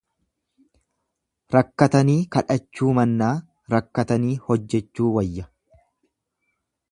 [1.55, 3.31] Rakkatanii kadhachuu mannaa
[3.75, 5.49] rakkatanii hojjechuu wayya.